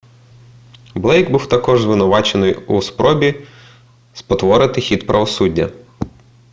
[0.95, 3.47] блейк був також звинувачений у спробі
[4.13, 5.69] спотворити хід правосуддя